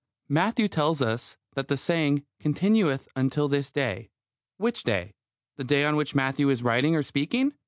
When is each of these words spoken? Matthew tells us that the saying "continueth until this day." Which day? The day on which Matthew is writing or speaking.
Matthew 0.29 0.67
tells 0.67 1.03
us 1.03 1.37
that 1.53 1.67
the 1.67 1.77
saying 1.77 2.25
"continueth 2.39 3.07
until 3.15 3.47
this 3.47 3.71
day." 3.71 4.09
Which 4.57 4.81
day? 4.81 5.13
The 5.57 5.63
day 5.63 5.85
on 5.85 5.95
which 5.95 6.15
Matthew 6.15 6.49
is 6.49 6.63
writing 6.63 6.95
or 6.95 7.03
speaking. 7.03 7.53